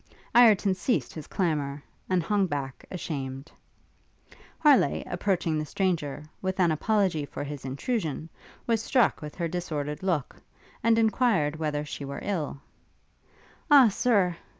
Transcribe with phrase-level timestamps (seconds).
[0.33, 3.51] Ireton ceased his clamour, and hung back, ashamed.
[4.57, 8.27] Harleigh, approaching the stranger, with an apology for his intrusion,
[8.65, 10.37] was struck with her disordered look,
[10.83, 12.57] and enquired whether she were ill?
[13.69, 14.37] 'Ah, Sir!'